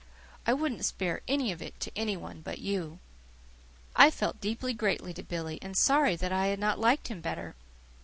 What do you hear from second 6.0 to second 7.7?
that I had not liked him better.